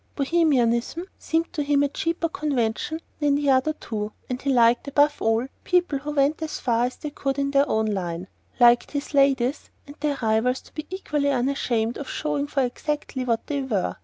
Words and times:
"Bohemianism" 0.15 1.03
seemed 1.19 1.53
to 1.53 1.61
him 1.61 1.83
a 1.83 1.87
cheaper 1.87 2.27
convention 2.27 3.01
than 3.19 3.35
the 3.35 3.51
other 3.51 3.73
two, 3.73 4.11
and 4.31 4.41
he 4.41 4.49
liked, 4.49 4.87
above 4.87 5.21
all, 5.21 5.45
people 5.63 5.99
who 5.99 6.09
went 6.09 6.41
as 6.41 6.59
far 6.59 6.85
as 6.85 6.95
they 6.95 7.11
could 7.11 7.37
in 7.37 7.51
their 7.51 7.69
own 7.69 7.85
line 7.85 8.27
liked 8.59 8.89
his 8.89 9.13
"ladies" 9.13 9.69
and 9.85 9.95
their 9.99 10.17
rivals 10.23 10.61
to 10.61 10.73
be 10.73 10.87
equally 10.89 11.29
unashamed 11.29 11.99
of 11.99 12.09
showing 12.09 12.47
for 12.47 12.63
exactly 12.63 13.23
what 13.23 13.45
they 13.45 13.61
were. 13.61 13.95